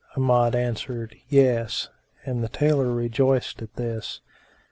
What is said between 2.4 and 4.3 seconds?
the tailor rejoiced at this.